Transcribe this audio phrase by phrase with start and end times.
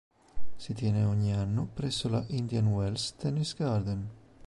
[0.57, 4.09] Si tiene ogni anno presso la Indian Wells Tennis Garden.